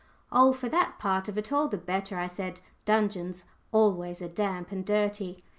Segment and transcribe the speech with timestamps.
[0.31, 2.59] "Oh, for that part of it, all the better," I said.
[2.85, 5.43] "Dungeons always are damp and dirty."